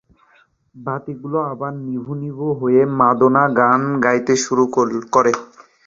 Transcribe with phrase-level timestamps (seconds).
[0.75, 4.63] বাতিগুলো আবার নিভু নিভু হতে মাদোনা গান গাইতে শুরু
[4.73, 5.31] করে।